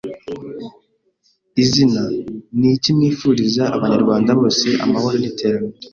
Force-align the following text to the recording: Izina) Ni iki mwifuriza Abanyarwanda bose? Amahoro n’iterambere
Izina) 1.63 2.01
Ni 2.57 2.67
iki 2.75 2.89
mwifuriza 2.95 3.63
Abanyarwanda 3.75 4.29
bose? 4.39 4.67
Amahoro 4.85 5.15
n’iterambere 5.19 5.75